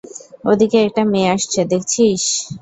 ওদিকে 0.45 0.77
একটা 0.87 1.03
মেয়ে 1.11 1.31
আসছে 1.35 1.59
দেখছিস? 1.71 2.23